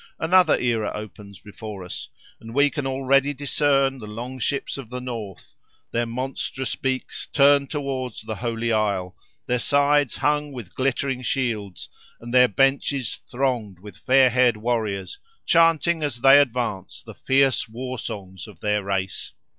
[0.17, 2.09] Another era opens before us,
[2.39, 5.53] and we can already discern the long ships of the north,
[5.91, 11.87] their monstrous beaks turned towards the holy Isle, their sides hung with glittering shields
[12.19, 17.99] and their benches thronged with fair haired warriors, chanting as they advance the fierce war
[17.99, 19.33] songs of their race.